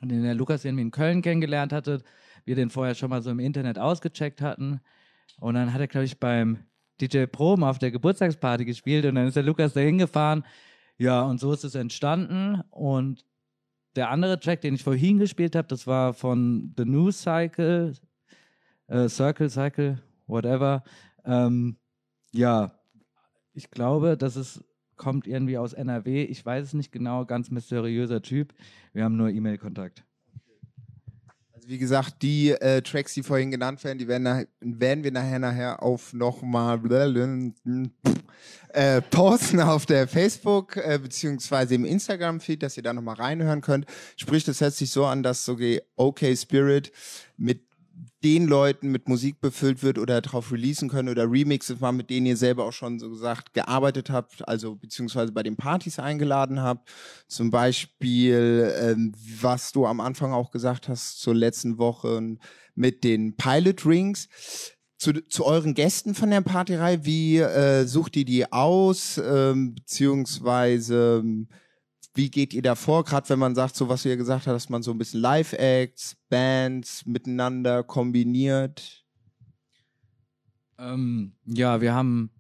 den 0.02 0.24
der 0.24 0.34
Lukas 0.34 0.66
irgendwie 0.66 0.86
in 0.86 0.92
Köln 0.92 1.22
kennengelernt 1.22 1.72
hatte, 1.72 2.02
wir 2.46 2.56
den 2.56 2.72
vorher 2.72 2.96
schon 2.96 3.12
mal 3.12 3.22
so 3.22 3.30
im 3.30 3.40
Internet 3.40 3.78
ausgecheckt 3.78 4.42
hatten. 4.42 4.82
Und 5.40 5.56
dann 5.56 5.74
hat 5.74 5.82
er, 5.82 5.88
glaube 5.88 6.06
ich, 6.06 6.20
beim 6.20 6.66
DJ 7.00 7.26
Proben 7.26 7.64
auf 7.64 7.80
der 7.80 7.92
Geburtstagsparty 7.92 8.66
gespielt 8.66 9.06
und 9.06 9.16
dann 9.16 9.28
ist 9.28 9.36
der 9.36 9.44
Lukas 9.44 9.74
da 9.74 9.80
hingefahren. 9.80 10.46
Ja, 10.98 11.24
und 11.24 11.40
so 11.40 11.52
ist 11.52 11.64
es 11.64 11.76
entstanden. 11.76 12.62
Und 12.70 13.26
der 13.96 14.10
andere 14.10 14.40
Track, 14.40 14.62
den 14.62 14.76
ich 14.76 14.84
vorhin 14.84 15.18
gespielt 15.18 15.56
habe, 15.56 15.68
das 15.68 15.88
war 15.88 16.14
von 16.14 16.74
The 16.78 16.86
News 16.86 17.22
Cycle, 17.22 17.94
äh, 18.88 19.10
Circle, 19.10 19.50
Cycle, 19.50 20.02
whatever. 20.28 20.84
Ähm, 21.26 21.78
ja, 22.32 22.72
ich 23.54 23.72
glaube, 23.72 24.16
dass 24.16 24.36
es 24.36 24.64
kommt 24.96 25.26
irgendwie 25.26 25.58
aus 25.58 25.74
NRW. 25.74 26.24
Ich 26.24 26.46
weiß 26.46 26.68
es 26.68 26.74
nicht 26.74 26.92
genau, 26.92 27.26
ganz 27.26 27.50
mysteriöser 27.50 28.22
Typ. 28.22 28.54
Wir 28.94 29.04
haben 29.04 29.18
nur 29.18 29.30
E-Mail-Kontakt. 29.30 30.06
Also 31.62 31.70
wie 31.70 31.78
gesagt, 31.78 32.24
die 32.24 32.50
äh, 32.50 32.82
Tracks, 32.82 33.14
die 33.14 33.22
vorhin 33.22 33.52
genannt 33.52 33.84
werden, 33.84 34.00
die 34.00 34.08
werden, 34.08 34.24
nach, 34.24 34.42
werden 34.62 35.04
wir 35.04 35.12
nachher 35.12 35.38
nachher 35.38 35.84
auf 35.84 36.12
nochmal 36.12 36.80
äh, 38.70 39.00
posten 39.02 39.60
auf 39.60 39.86
der 39.86 40.08
Facebook 40.08 40.78
äh, 40.78 40.98
beziehungsweise 40.98 41.76
im 41.76 41.86
Instagram-Feed, 41.86 42.64
dass 42.64 42.78
ihr 42.78 42.84
da 42.84 42.94
nochmal 42.94 43.18
reinhören 43.18 43.62
könnt. 43.62 43.86
Sprich, 44.16 44.44
das 44.44 44.60
hört 44.60 44.74
sich 44.74 44.90
so 44.90 45.06
an, 45.06 45.22
dass 45.22 45.46
so 45.46 45.56
OK 45.98 46.36
Spirit 46.36 46.92
mit 47.38 47.62
den 48.24 48.48
Leuten 48.48 48.92
mit 48.92 49.08
Musik 49.08 49.42
befüllt 49.42 49.82
wird 49.82 49.98
oder 49.98 50.22
drauf 50.22 50.52
releasen 50.52 50.90
können 50.90 51.10
oder 51.10 51.30
Remixes 51.30 51.80
mal, 51.80 51.92
mit 51.92 52.10
denen 52.10 52.28
ihr 52.28 52.38
selber 52.38 52.66
auch 52.66 52.74
schon 52.74 53.00
so 53.00 53.10
gesagt 53.10 53.54
gearbeitet 53.54 54.10
habt, 54.10 54.48
also 54.48 54.76
beziehungsweise 54.76 55.32
bei 55.32 55.44
den 55.44 55.56
Partys 55.56 55.98
eingeladen 55.98 56.62
habt. 56.62 56.90
Zum 57.28 57.50
Beispiel, 57.50 58.74
ähm, 58.80 59.14
was 59.40 59.72
du 59.72 59.86
am 59.86 60.00
Anfang 60.00 60.34
auch 60.34 60.52
gesagt 60.52 60.88
hast 60.88 61.20
zur 61.20 61.34
letzten 61.34 61.78
Woche 61.78 62.38
mit 62.76 63.04
den 63.04 63.36
Pilot 63.36 63.86
Rings. 63.86 64.30
Zu, 64.98 65.14
zu 65.28 65.46
euren 65.46 65.74
Gästen 65.74 66.14
von 66.14 66.30
der 66.30 66.42
Partyreihe, 66.42 67.04
wie 67.06 67.40
äh, 67.40 67.86
sucht 67.86 68.16
ihr 68.18 68.26
die 68.26 68.52
aus, 68.52 69.18
ähm, 69.18 69.74
beziehungsweise 69.74 71.24
wie 72.14 72.30
geht 72.30 72.54
ihr 72.54 72.62
da 72.62 72.76
vor, 72.76 73.04
gerade 73.04 73.30
wenn 73.30 73.40
man 73.40 73.56
sagt, 73.56 73.76
so 73.76 73.88
was 73.88 74.04
du 74.04 74.10
ja 74.10 74.16
gesagt 74.16 74.48
hast, 74.48 74.54
dass 74.54 74.70
man 74.70 74.84
so 74.84 74.92
ein 74.92 74.98
bisschen 74.98 75.22
Live-Acts, 75.22 76.18
Bands 76.30 77.06
miteinander 77.06 77.84
kombiniert? 77.84 79.06
Ähm, 80.78 81.34
ja, 81.46 81.80
wir 81.80 81.94
haben 81.94 82.32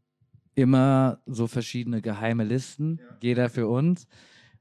immer 0.55 1.21
so 1.25 1.47
verschiedene 1.47 2.01
geheime 2.01 2.43
Listen, 2.43 2.99
ja. 2.99 3.17
jeder 3.21 3.49
für 3.49 3.67
uns. 3.67 4.07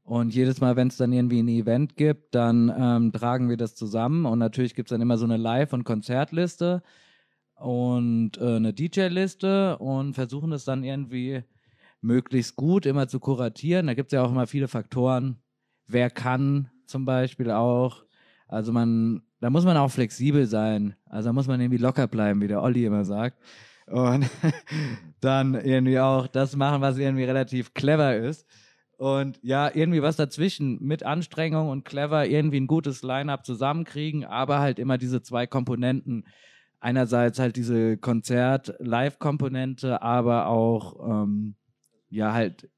Und 0.02 0.34
jedes 0.34 0.60
Mal, 0.60 0.76
wenn 0.76 0.88
es 0.88 0.96
dann 0.96 1.12
irgendwie 1.12 1.40
ein 1.40 1.48
Event 1.48 1.96
gibt, 1.96 2.34
dann 2.34 2.72
ähm, 2.76 3.12
tragen 3.12 3.48
wir 3.48 3.56
das 3.56 3.74
zusammen. 3.74 4.26
Und 4.26 4.38
natürlich 4.38 4.74
gibt 4.74 4.88
es 4.88 4.94
dann 4.94 5.02
immer 5.02 5.18
so 5.18 5.24
eine 5.24 5.36
Live- 5.36 5.72
und 5.72 5.84
Konzertliste 5.84 6.82
und 7.54 8.38
äh, 8.38 8.56
eine 8.56 8.72
DJ-Liste 8.72 9.78
und 9.78 10.14
versuchen 10.14 10.52
es 10.52 10.64
dann 10.64 10.82
irgendwie 10.82 11.44
möglichst 12.00 12.56
gut 12.56 12.86
immer 12.86 13.08
zu 13.08 13.20
kuratieren. 13.20 13.86
Da 13.86 13.94
gibt 13.94 14.12
es 14.12 14.16
ja 14.16 14.22
auch 14.22 14.30
immer 14.30 14.46
viele 14.46 14.68
Faktoren. 14.68 15.36
Wer 15.86 16.10
kann 16.10 16.70
zum 16.86 17.04
Beispiel 17.04 17.50
auch. 17.50 18.04
Also 18.48 18.72
man, 18.72 19.22
da 19.40 19.50
muss 19.50 19.64
man 19.64 19.76
auch 19.76 19.90
flexibel 19.90 20.46
sein. 20.46 20.96
Also 21.06 21.28
da 21.28 21.32
muss 21.32 21.46
man 21.46 21.60
irgendwie 21.60 21.78
locker 21.78 22.06
bleiben, 22.06 22.40
wie 22.40 22.48
der 22.48 22.62
Olli 22.62 22.84
immer 22.84 23.04
sagt. 23.04 23.38
Und 23.86 24.28
dann 25.20 25.54
irgendwie 25.54 26.00
auch 26.00 26.26
das 26.26 26.56
machen, 26.56 26.80
was 26.80 26.98
irgendwie 26.98 27.24
relativ 27.24 27.74
clever 27.74 28.16
ist. 28.16 28.46
Und 28.96 29.38
ja, 29.42 29.74
irgendwie 29.74 30.02
was 30.02 30.16
dazwischen 30.16 30.78
mit 30.82 31.04
Anstrengung 31.04 31.70
und 31.70 31.86
clever 31.86 32.26
irgendwie 32.26 32.60
ein 32.60 32.66
gutes 32.66 33.02
Line-up 33.02 33.46
zusammenkriegen, 33.46 34.26
aber 34.26 34.58
halt 34.58 34.78
immer 34.78 34.98
diese 34.98 35.22
zwei 35.22 35.46
Komponenten. 35.46 36.26
Einerseits 36.80 37.38
halt 37.38 37.56
diese 37.56 37.96
Konzert-Live-Komponente, 37.96 40.02
aber 40.02 40.48
auch 40.48 41.08
ähm, 41.08 41.54
ja 42.10 42.32
halt 42.32 42.68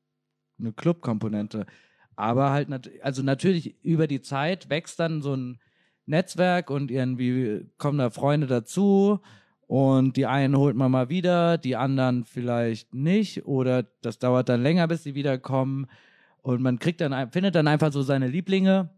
eine 0.58 0.72
Club-Komponente. 0.72 1.66
aber 2.16 2.50
halt, 2.50 2.68
nat 2.68 2.88
also 3.02 3.22
natürlich 3.22 3.82
über 3.82 4.06
die 4.06 4.22
Zeit 4.22 4.70
wächst 4.70 5.00
dann 5.00 5.22
so 5.22 5.34
ein 5.34 5.58
Netzwerk 6.06 6.70
und 6.70 6.90
irgendwie 6.90 7.66
kommen 7.78 7.98
da 7.98 8.10
Freunde 8.10 8.46
dazu 8.46 9.20
und 9.66 10.16
die 10.16 10.26
einen 10.26 10.56
holt 10.56 10.76
man 10.76 10.90
mal 10.90 11.08
wieder, 11.08 11.56
die 11.58 11.76
anderen 11.76 12.24
vielleicht 12.24 12.92
nicht 12.94 13.46
oder 13.46 13.84
das 14.02 14.18
dauert 14.18 14.48
dann 14.48 14.62
länger, 14.62 14.86
bis 14.88 15.02
sie 15.02 15.14
wiederkommen 15.14 15.86
und 16.42 16.60
man 16.60 16.78
kriegt 16.78 17.00
dann, 17.00 17.30
findet 17.30 17.54
dann 17.54 17.68
einfach 17.68 17.92
so 17.92 18.02
seine 18.02 18.28
Lieblinge. 18.28 18.90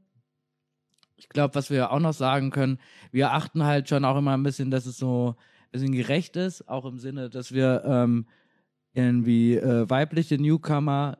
Ich 1.16 1.28
glaube, 1.28 1.54
was 1.54 1.70
wir 1.70 1.92
auch 1.92 2.00
noch 2.00 2.14
sagen 2.14 2.50
können, 2.50 2.78
wir 3.12 3.32
achten 3.32 3.64
halt 3.64 3.88
schon 3.88 4.04
auch 4.04 4.16
immer 4.16 4.36
ein 4.36 4.42
bisschen, 4.42 4.70
dass 4.70 4.86
es 4.86 4.96
so 4.96 5.36
ein 5.36 5.70
bisschen 5.70 5.92
gerecht 5.92 6.36
ist, 6.36 6.68
auch 6.68 6.86
im 6.86 6.98
Sinne, 6.98 7.30
dass 7.30 7.52
wir 7.52 7.84
ähm, 7.86 8.26
irgendwie 8.94 9.56
äh, 9.56 9.88
weibliche 9.90 10.38
Newcomer 10.38 11.18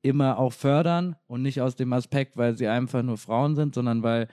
immer 0.00 0.38
auch 0.38 0.52
fördern 0.52 1.16
und 1.26 1.42
nicht 1.42 1.60
aus 1.60 1.76
dem 1.76 1.92
Aspekt, 1.92 2.36
weil 2.36 2.56
sie 2.56 2.68
einfach 2.68 3.02
nur 3.02 3.18
Frauen 3.18 3.56
sind, 3.56 3.74
sondern 3.74 4.02
weil 4.02 4.28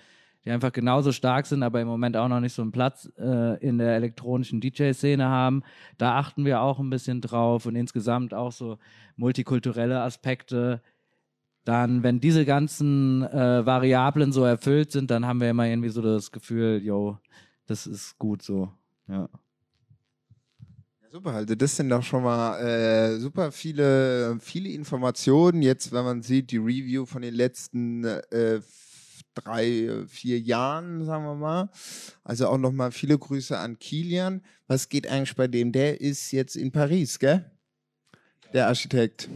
die 0.45 0.51
einfach 0.51 0.71
genauso 0.71 1.11
stark 1.11 1.47
sind, 1.47 1.63
aber 1.63 1.81
im 1.81 1.87
Moment 1.87 2.15
auch 2.15 2.27
noch 2.27 2.39
nicht 2.39 2.53
so 2.53 2.61
einen 2.61 2.71
Platz 2.71 3.11
äh, 3.17 3.59
in 3.65 3.79
der 3.79 3.95
elektronischen 3.95 4.61
DJ-Szene 4.61 5.25
haben. 5.25 5.63
Da 5.97 6.17
achten 6.19 6.45
wir 6.45 6.61
auch 6.61 6.79
ein 6.79 6.91
bisschen 6.91 7.19
drauf 7.19 7.65
und 7.65 7.75
insgesamt 7.75 8.33
auch 8.35 8.51
so 8.51 8.77
multikulturelle 9.15 10.01
Aspekte. 10.01 10.81
Dann, 11.63 12.03
wenn 12.03 12.19
diese 12.19 12.45
ganzen 12.45 13.23
äh, 13.23 13.65
Variablen 13.65 14.31
so 14.31 14.43
erfüllt 14.43 14.91
sind, 14.91 15.09
dann 15.09 15.25
haben 15.25 15.41
wir 15.41 15.49
immer 15.49 15.65
irgendwie 15.65 15.89
so 15.89 16.03
das 16.03 16.31
Gefühl, 16.31 16.79
yo, 16.83 17.17
das 17.65 17.87
ist 17.87 18.19
gut 18.19 18.43
so. 18.43 18.71
Ja. 19.07 19.27
Super, 21.15 21.31
also 21.31 21.55
das 21.55 21.77
sind 21.77 21.87
doch 21.87 22.03
schon 22.03 22.23
mal 22.23 22.59
äh, 22.59 23.17
super 23.19 23.53
viele, 23.53 24.37
viele 24.41 24.67
Informationen. 24.67 25.61
Jetzt, 25.61 25.93
wenn 25.93 26.03
man 26.03 26.21
sieht, 26.21 26.51
die 26.51 26.57
Review 26.57 27.05
von 27.05 27.21
den 27.21 27.33
letzten 27.33 28.03
äh, 28.03 28.59
drei, 29.33 30.03
vier 30.09 30.41
Jahren, 30.41 31.05
sagen 31.05 31.23
wir 31.23 31.35
mal. 31.35 31.69
Also 32.25 32.49
auch 32.49 32.57
nochmal 32.57 32.91
viele 32.91 33.17
Grüße 33.17 33.57
an 33.57 33.79
Kilian. 33.79 34.41
Was 34.67 34.89
geht 34.89 35.07
eigentlich 35.07 35.37
bei 35.37 35.47
dem? 35.47 35.71
Der 35.71 36.01
ist 36.01 36.33
jetzt 36.33 36.57
in 36.57 36.73
Paris, 36.73 37.17
gell? 37.17 37.49
Der 38.51 38.67
Architekt. 38.67 39.29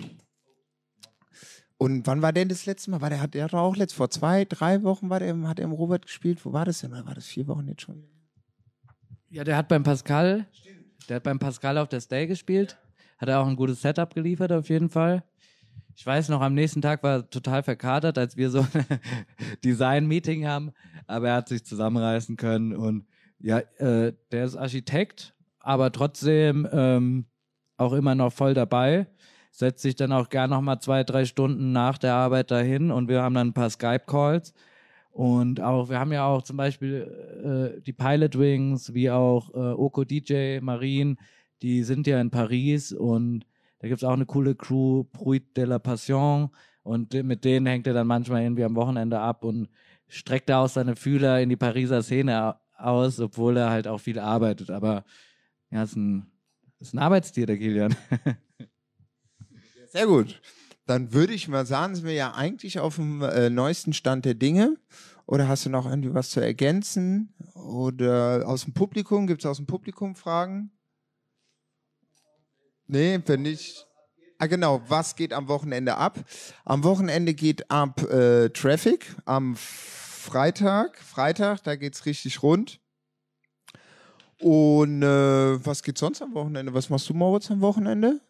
Und 1.77 2.05
wann 2.07 2.21
war 2.21 2.33
der 2.33 2.43
das 2.43 2.65
letzte 2.65 2.91
Mal? 2.91 2.99
War 2.99 3.09
der, 3.09 3.21
hat 3.21 3.35
der 3.35 3.53
auch 3.53 3.77
letzt 3.77 3.95
vor 3.95 4.09
zwei, 4.09 4.43
drei 4.43 4.83
Wochen 4.83 5.09
war 5.09 5.21
der, 5.21 5.33
hat 5.47 5.59
er 5.59 5.63
im 5.63 5.71
Robert 5.71 6.07
gespielt. 6.07 6.43
Wo 6.43 6.51
war 6.51 6.65
das 6.65 6.79
denn? 6.79 6.91
War 6.91 7.15
das 7.15 7.27
vier 7.27 7.47
Wochen 7.47 7.69
jetzt 7.69 7.83
schon? 7.83 8.03
Ja, 9.29 9.45
der 9.45 9.55
hat 9.55 9.69
beim 9.69 9.83
Pascal, 9.83 10.45
der 11.09 11.17
hat 11.17 11.23
beim 11.23 11.39
Pascal 11.39 11.77
auf 11.77 11.89
der 11.89 12.01
Stay 12.01 12.27
gespielt. 12.27 12.77
Hat 13.17 13.29
er 13.29 13.41
auch 13.41 13.47
ein 13.47 13.55
gutes 13.55 13.81
Setup 13.81 14.13
geliefert, 14.13 14.51
auf 14.51 14.69
jeden 14.69 14.89
Fall. 14.89 15.23
Ich 15.95 16.05
weiß 16.05 16.29
noch, 16.29 16.39
am 16.39 16.53
nächsten 16.53 16.81
Tag 16.81 17.03
war 17.03 17.17
er 17.17 17.29
total 17.29 17.63
verkatert, 17.63 18.17
als 18.17 18.37
wir 18.37 18.49
so 18.49 18.59
ein 18.59 18.85
Design-Meeting 19.65 20.47
haben, 20.47 20.71
aber 21.07 21.29
er 21.29 21.35
hat 21.35 21.49
sich 21.49 21.65
zusammenreißen 21.65 22.37
können 22.37 22.73
und 22.73 23.05
ja, 23.39 23.59
äh, 23.77 24.13
der 24.31 24.45
ist 24.45 24.55
Architekt, 24.55 25.33
aber 25.59 25.91
trotzdem 25.91 26.67
ähm, 26.71 27.25
auch 27.77 27.93
immer 27.93 28.15
noch 28.15 28.31
voll 28.31 28.53
dabei. 28.53 29.07
Setzt 29.51 29.81
sich 29.81 29.95
dann 29.95 30.11
auch 30.11 30.29
gern 30.29 30.51
noch 30.51 30.61
mal 30.61 30.79
zwei, 30.79 31.03
drei 31.03 31.25
Stunden 31.25 31.71
nach 31.71 31.97
der 31.97 32.13
Arbeit 32.13 32.51
dahin 32.51 32.91
und 32.91 33.09
wir 33.09 33.21
haben 33.21 33.35
dann 33.35 33.47
ein 33.47 33.53
paar 33.53 33.69
Skype-Calls. 33.69 34.53
Und 35.19 35.59
auch, 35.59 35.89
wir 35.89 35.99
haben 35.99 36.13
ja 36.13 36.25
auch 36.25 36.43
zum 36.43 36.55
Beispiel 36.55 37.75
äh, 37.77 37.81
die 37.81 37.91
Pilot 37.91 38.39
Wings, 38.39 38.93
wie 38.93 39.11
auch 39.11 39.53
äh, 39.53 39.57
Oko 39.57 40.05
DJ, 40.05 40.61
Marine, 40.61 41.17
die 41.61 41.83
sind 41.83 42.07
ja 42.07 42.21
in 42.21 42.31
Paris 42.31 42.93
und 42.93 43.45
da 43.79 43.89
gibt 43.89 44.01
es 44.01 44.07
auch 44.07 44.13
eine 44.13 44.25
coole 44.25 44.55
Crew, 44.55 45.03
Pruit 45.03 45.43
de 45.57 45.65
la 45.65 45.77
Passion. 45.77 46.51
Und 46.83 47.13
mit 47.13 47.43
denen 47.43 47.65
hängt 47.65 47.85
er 47.85 47.93
dann 47.93 48.07
manchmal 48.07 48.43
irgendwie 48.43 48.63
am 48.63 48.77
Wochenende 48.77 49.19
ab 49.19 49.43
und 49.43 49.67
streckt 50.07 50.47
da 50.47 50.63
auch 50.63 50.69
seine 50.69 50.95
Fühler 50.95 51.41
in 51.41 51.49
die 51.49 51.57
Pariser 51.57 52.01
Szene 52.01 52.41
au- 52.41 52.55
aus, 52.77 53.19
obwohl 53.19 53.57
er 53.57 53.71
halt 53.71 53.89
auch 53.89 53.99
viel 53.99 54.19
arbeitet. 54.19 54.69
Aber 54.69 55.03
ja, 55.69 55.83
ist 55.83 55.97
ein, 55.97 56.31
ist 56.79 56.93
ein 56.93 56.99
Arbeitstier, 56.99 57.45
der 57.45 57.57
Kilian. 57.57 57.93
Sehr 59.87 60.07
gut. 60.07 60.39
Dann 60.89 61.13
würde 61.13 61.33
ich 61.33 61.47
mal 61.47 61.67
sagen, 61.67 61.93
sind 61.93 62.05
wir 62.05 62.13
ja 62.13 62.33
eigentlich 62.33 62.79
auf 62.79 62.95
dem 62.95 63.21
äh, 63.21 63.51
neuesten 63.51 63.93
Stand 63.93 64.25
der 64.25 64.33
Dinge. 64.33 64.75
Oder 65.27 65.47
hast 65.47 65.67
du 65.67 65.69
noch 65.69 65.85
irgendwie 65.85 66.15
was 66.15 66.31
zu 66.31 66.39
ergänzen? 66.39 67.31
Oder 67.53 68.41
aus 68.47 68.63
dem 68.63 68.73
Publikum? 68.73 69.27
Gibt 69.27 69.43
es 69.43 69.45
aus 69.45 69.57
dem 69.57 69.67
Publikum 69.67 70.15
Fragen? 70.15 70.71
Nee, 72.87 73.19
wenn 73.27 73.43
nicht. 73.43 73.85
Ah, 74.39 74.47
genau. 74.47 74.81
Was 74.87 75.15
geht 75.15 75.31
am 75.31 75.47
Wochenende 75.47 75.95
ab? 75.95 76.17
Am 76.65 76.83
Wochenende 76.83 77.35
geht 77.35 77.69
ab 77.69 78.01
äh, 78.11 78.49
Traffic 78.49 79.15
am 79.25 79.55
Freitag. 79.57 80.97
Freitag, 80.97 81.61
da 81.65 81.75
geht's 81.75 82.07
richtig 82.07 82.41
rund. 82.41 82.81
Und 84.39 85.03
äh, 85.03 85.63
was 85.63 85.83
geht 85.83 85.99
sonst 85.99 86.23
am 86.23 86.33
Wochenende? 86.33 86.73
Was 86.73 86.89
machst 86.89 87.07
du, 87.09 87.13
Moritz, 87.13 87.51
am 87.51 87.61
Wochenende? 87.61 88.21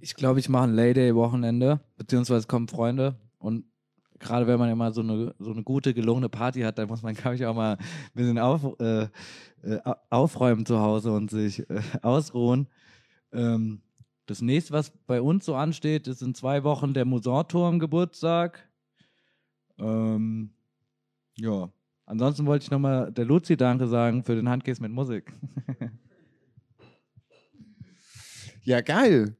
Ich 0.00 0.14
glaube, 0.14 0.40
ich 0.40 0.48
mache 0.48 0.64
ein 0.64 0.74
Layday-Wochenende, 0.74 1.80
beziehungsweise 1.96 2.46
kommen 2.46 2.68
Freunde. 2.68 3.16
Und 3.38 3.64
gerade 4.18 4.46
wenn 4.46 4.58
man 4.58 4.70
immer 4.70 4.92
so 4.92 5.00
eine, 5.00 5.34
so 5.38 5.52
eine 5.52 5.62
gute, 5.62 5.94
gelungene 5.94 6.28
Party 6.28 6.60
hat, 6.62 6.78
dann 6.78 6.88
muss 6.88 7.02
man, 7.02 7.14
glaube 7.14 7.36
ich, 7.36 7.46
auch 7.46 7.54
mal 7.54 7.76
ein 7.76 7.84
bisschen 8.14 8.38
auf, 8.38 8.78
äh, 8.80 9.04
äh, 9.62 9.80
au- 9.84 9.94
aufräumen 10.10 10.66
zu 10.66 10.80
Hause 10.80 11.12
und 11.12 11.30
sich 11.30 11.68
äh, 11.70 11.80
ausruhen. 12.02 12.68
Ähm, 13.32 13.80
das 14.26 14.42
nächste, 14.42 14.72
was 14.72 14.90
bei 15.06 15.20
uns 15.22 15.44
so 15.44 15.54
ansteht, 15.54 16.08
ist 16.08 16.22
in 16.22 16.34
zwei 16.34 16.64
Wochen 16.64 16.92
der 16.94 17.04
Musanturm 17.04 17.78
Geburtstag. 17.78 18.68
Ähm, 19.78 20.50
ja. 21.36 21.70
Ansonsten 22.06 22.46
wollte 22.46 22.64
ich 22.64 22.70
nochmal 22.70 23.12
der 23.12 23.24
Luzi 23.24 23.56
Danke 23.56 23.88
sagen 23.88 24.22
für 24.24 24.34
den 24.36 24.48
Handcase 24.48 24.80
mit 24.82 24.92
Musik. 24.92 25.32
Ja, 28.64 28.80
geil. 28.80 29.36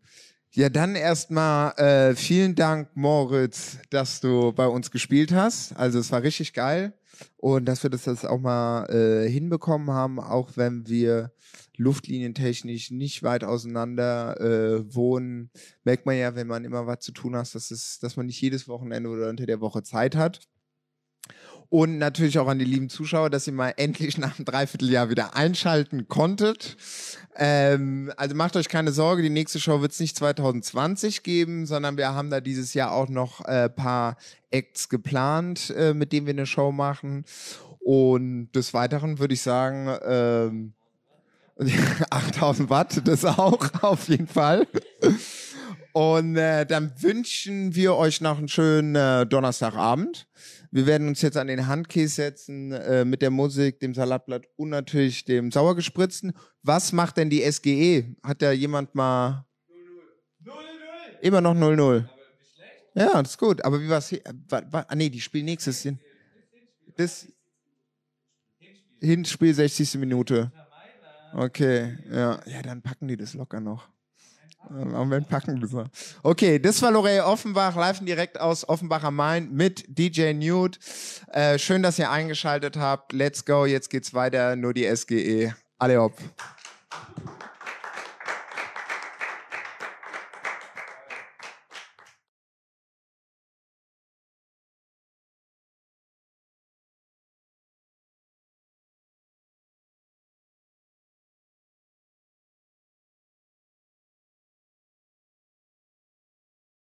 Ja, 0.56 0.70
dann 0.70 0.94
erstmal 0.94 1.72
äh, 1.72 2.14
vielen 2.14 2.54
Dank, 2.54 2.88
Moritz, 2.94 3.76
dass 3.90 4.22
du 4.22 4.52
bei 4.52 4.66
uns 4.66 4.90
gespielt 4.90 5.30
hast. 5.30 5.76
Also 5.76 5.98
es 5.98 6.10
war 6.10 6.22
richtig 6.22 6.54
geil 6.54 6.94
und 7.36 7.66
dass 7.66 7.82
wir 7.82 7.90
das 7.90 8.06
jetzt 8.06 8.24
auch 8.24 8.40
mal 8.40 8.86
äh, 8.86 9.28
hinbekommen 9.28 9.90
haben, 9.90 10.18
auch 10.18 10.52
wenn 10.54 10.88
wir 10.88 11.30
luftlinientechnisch 11.76 12.90
nicht 12.90 13.22
weit 13.22 13.44
auseinander 13.44 14.40
äh, 14.40 14.94
wohnen, 14.94 15.50
merkt 15.84 16.06
man 16.06 16.16
ja, 16.16 16.34
wenn 16.34 16.46
man 16.46 16.64
immer 16.64 16.86
was 16.86 17.00
zu 17.00 17.12
tun 17.12 17.36
hat, 17.36 17.54
dass, 17.54 17.70
es, 17.70 17.98
dass 17.98 18.16
man 18.16 18.24
nicht 18.24 18.40
jedes 18.40 18.66
Wochenende 18.66 19.10
oder 19.10 19.28
unter 19.28 19.44
der 19.44 19.60
Woche 19.60 19.82
Zeit 19.82 20.16
hat. 20.16 20.40
Und 21.68 21.98
natürlich 21.98 22.38
auch 22.38 22.46
an 22.46 22.58
die 22.58 22.64
lieben 22.64 22.88
Zuschauer, 22.88 23.30
dass 23.30 23.46
ihr 23.46 23.52
mal 23.52 23.74
endlich 23.76 24.18
nach 24.18 24.36
einem 24.38 24.44
Dreivierteljahr 24.44 25.10
wieder 25.10 25.34
einschalten 25.34 26.08
konntet. 26.08 26.76
Ähm, 27.36 28.12
also 28.16 28.34
macht 28.34 28.56
euch 28.56 28.68
keine 28.68 28.92
Sorge, 28.92 29.22
die 29.22 29.30
nächste 29.30 29.60
Show 29.60 29.80
wird 29.80 29.92
es 29.92 30.00
nicht 30.00 30.16
2020 30.16 31.22
geben, 31.22 31.66
sondern 31.66 31.96
wir 31.96 32.14
haben 32.14 32.30
da 32.30 32.40
dieses 32.40 32.74
Jahr 32.74 32.92
auch 32.92 33.08
noch 33.08 33.44
äh, 33.46 33.68
paar 33.68 34.16
Acts 34.50 34.88
geplant, 34.88 35.74
äh, 35.76 35.92
mit 35.92 36.12
denen 36.12 36.26
wir 36.26 36.34
eine 36.34 36.46
Show 36.46 36.72
machen. 36.72 37.24
Und 37.80 38.50
des 38.52 38.74
Weiteren 38.74 39.18
würde 39.18 39.34
ich 39.34 39.42
sagen, 39.42 39.96
ähm, 40.06 40.72
8000 42.10 42.70
Watt, 42.70 43.02
das 43.04 43.24
auch, 43.24 43.70
auf 43.82 44.08
jeden 44.08 44.26
Fall. 44.26 44.66
Und 45.92 46.36
äh, 46.36 46.66
dann 46.66 46.92
wünschen 47.00 47.74
wir 47.74 47.96
euch 47.96 48.20
noch 48.20 48.38
einen 48.38 48.48
schönen 48.48 48.94
äh, 48.94 49.26
Donnerstagabend. 49.26 50.26
Wir 50.70 50.86
werden 50.86 51.08
uns 51.08 51.22
jetzt 51.22 51.36
an 51.36 51.46
den 51.46 51.66
Handkäse 51.66 52.14
setzen 52.14 52.72
äh, 52.72 53.04
mit 53.04 53.22
der 53.22 53.30
Musik, 53.30 53.80
dem 53.80 53.94
Salatblatt 53.94 54.46
und 54.56 54.70
natürlich 54.70 55.24
dem 55.24 55.50
Sauergespritzten. 55.52 56.32
Was 56.62 56.92
macht 56.92 57.16
denn 57.16 57.30
die 57.30 57.42
SGE? 57.50 58.14
Hat 58.22 58.42
da 58.42 58.52
jemand 58.52 58.94
mal... 58.94 59.44
0-0. 60.44 60.50
Immer 61.22 61.40
noch 61.40 61.54
0-0. 61.54 62.08
Ja, 62.94 63.22
das 63.22 63.32
ist 63.32 63.38
gut. 63.38 63.64
Aber 63.64 63.80
wie 63.80 63.88
war's? 63.88 64.08
hier? 64.08 64.22
Wa- 64.48 64.84
Ah, 64.88 64.94
nee, 64.94 65.08
die 65.10 65.20
spielen 65.20 65.44
nächstes. 65.46 65.82
Hin- 65.82 65.98
Bis 66.96 67.28
Hinspiel 69.00 69.52
60. 69.54 69.94
Minute. 69.96 70.50
Okay, 71.34 71.98
ja. 72.10 72.40
Ja, 72.46 72.62
dann 72.62 72.80
packen 72.82 73.08
die 73.08 73.16
das 73.16 73.34
locker 73.34 73.60
noch. 73.60 73.88
Moment 74.68 75.28
packen 75.28 75.64
so. 75.66 75.84
Okay, 76.22 76.58
das 76.58 76.82
war 76.82 76.90
Lorey 76.90 77.20
Offenbach, 77.20 77.76
live 77.76 78.00
und 78.00 78.06
direkt 78.06 78.40
aus 78.40 78.68
Offenbach 78.68 79.04
am 79.04 79.16
Main 79.16 79.52
mit 79.52 79.84
DJ 79.86 80.32
Nude. 80.32 80.78
Äh, 81.32 81.58
schön, 81.58 81.82
dass 81.82 81.98
ihr 81.98 82.10
eingeschaltet 82.10 82.76
habt. 82.76 83.12
Let's 83.12 83.44
go, 83.44 83.64
jetzt 83.64 83.90
geht's 83.90 84.12
weiter. 84.12 84.56
Nur 84.56 84.74
die 84.74 84.84
SGE. 84.84 85.54
Alle 85.78 86.00
hopp. 86.00 86.14